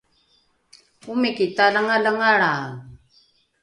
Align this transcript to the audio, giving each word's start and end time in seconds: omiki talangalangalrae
omiki 1.11 1.45
talangalangalrae 1.55 2.67